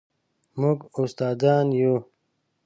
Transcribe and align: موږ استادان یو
موږ 0.59 0.79
استادان 0.99 1.67
یو 1.79 1.95